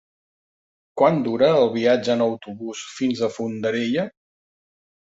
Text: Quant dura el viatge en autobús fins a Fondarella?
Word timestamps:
Quant 1.01 1.19
dura 1.27 1.51
el 1.59 1.67
viatge 1.77 2.15
en 2.15 2.25
autobús 2.31 2.83
fins 2.97 3.25
a 3.25 3.33
Fondarella? 3.39 4.11